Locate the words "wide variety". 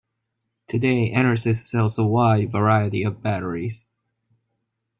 2.03-3.03